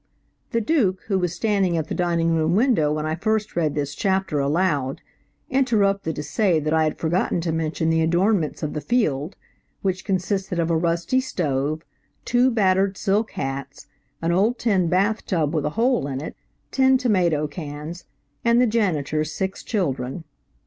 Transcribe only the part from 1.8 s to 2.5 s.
the dining